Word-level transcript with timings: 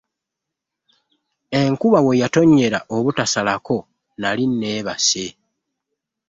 Enkuba 1.59 1.99
we 2.05 2.13
yatonnyera 2.21 2.79
obutasalako 2.95 3.77
nnali 3.87 4.43
nneebase. 4.51 5.25